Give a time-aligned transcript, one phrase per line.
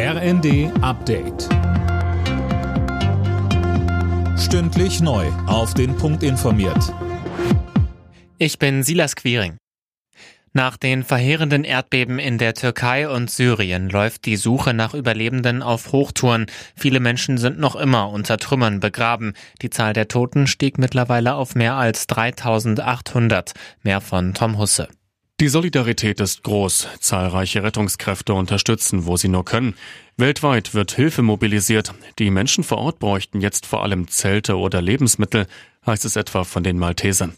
[0.00, 1.48] RND Update.
[4.38, 5.26] Stündlich neu.
[5.48, 6.94] Auf den Punkt informiert.
[8.38, 9.56] Ich bin Silas Quiring.
[10.52, 15.90] Nach den verheerenden Erdbeben in der Türkei und Syrien läuft die Suche nach Überlebenden auf
[15.90, 16.46] Hochtouren.
[16.76, 19.32] Viele Menschen sind noch immer unter Trümmern begraben.
[19.62, 23.52] Die Zahl der Toten stieg mittlerweile auf mehr als 3800.
[23.82, 24.86] Mehr von Tom Husse.
[25.40, 26.88] Die Solidarität ist groß.
[26.98, 29.76] Zahlreiche Rettungskräfte unterstützen, wo sie nur können.
[30.16, 31.94] Weltweit wird Hilfe mobilisiert.
[32.18, 35.46] Die Menschen vor Ort bräuchten jetzt vor allem Zelte oder Lebensmittel,
[35.86, 37.34] heißt es etwa von den Maltesern.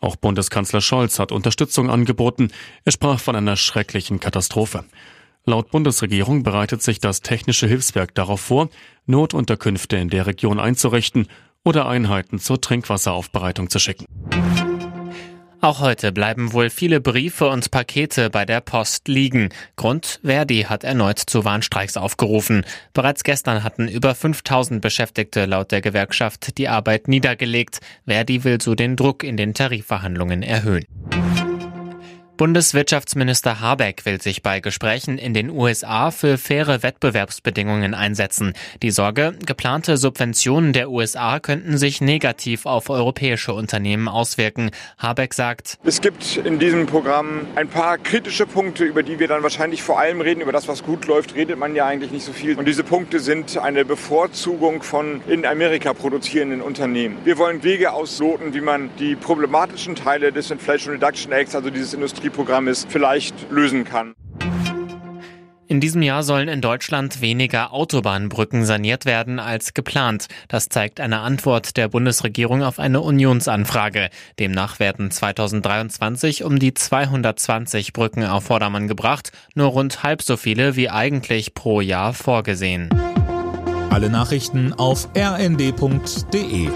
[0.00, 2.50] Auch Bundeskanzler Scholz hat Unterstützung angeboten.
[2.84, 4.84] Er sprach von einer schrecklichen Katastrophe.
[5.46, 8.68] Laut Bundesregierung bereitet sich das Technische Hilfswerk darauf vor,
[9.06, 11.26] Notunterkünfte in der Region einzurichten
[11.64, 14.04] oder Einheiten zur Trinkwasseraufbereitung zu schicken.
[15.62, 19.50] Auch heute bleiben wohl viele Briefe und Pakete bei der Post liegen.
[19.76, 22.64] Grund, Verdi hat erneut zu Warnstreiks aufgerufen.
[22.94, 27.80] Bereits gestern hatten über 5000 Beschäftigte laut der Gewerkschaft die Arbeit niedergelegt.
[28.06, 30.86] Verdi will so den Druck in den Tarifverhandlungen erhöhen.
[32.40, 38.54] Bundeswirtschaftsminister Habeck will sich bei Gesprächen in den USA für faire Wettbewerbsbedingungen einsetzen.
[38.80, 44.70] Die Sorge, geplante Subventionen der USA könnten sich negativ auf europäische Unternehmen auswirken.
[44.96, 49.42] Habeck sagt, es gibt in diesem Programm ein paar kritische Punkte, über die wir dann
[49.42, 50.40] wahrscheinlich vor allem reden.
[50.40, 52.58] Über das, was gut läuft, redet man ja eigentlich nicht so viel.
[52.58, 57.18] Und diese Punkte sind eine Bevorzugung von in Amerika produzierenden Unternehmen.
[57.22, 61.92] Wir wollen Wege ausloten, wie man die problematischen Teile des Inflation Reduction Acts, also dieses
[61.92, 64.14] Industrie Programmes vielleicht lösen kann.
[65.70, 70.26] In diesem Jahr sollen in Deutschland weniger Autobahnbrücken saniert werden als geplant.
[70.48, 74.10] Das zeigt eine Antwort der Bundesregierung auf eine Unionsanfrage.
[74.40, 80.74] Demnach werden 2023 um die 220 Brücken auf Vordermann gebracht, nur rund halb so viele
[80.74, 82.90] wie eigentlich pro Jahr vorgesehen.
[83.90, 86.68] Alle Nachrichten auf rnd.de